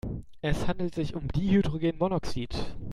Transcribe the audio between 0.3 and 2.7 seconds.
Es handelt sich um Dihydrogenmonoxid.